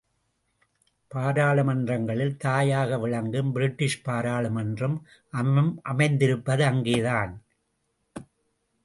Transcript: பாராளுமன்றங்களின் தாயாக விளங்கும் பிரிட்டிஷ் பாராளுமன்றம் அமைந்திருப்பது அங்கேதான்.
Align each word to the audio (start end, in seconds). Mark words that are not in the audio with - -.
பாராளுமன்றங்களின் 1.07 2.37
தாயாக 2.37 2.97
விளங்கும் 2.97 3.51
பிரிட்டிஷ் 3.51 4.01
பாராளுமன்றம் 4.01 4.97
அமைந்திருப்பது 5.83 6.63
அங்கேதான். 6.63 7.33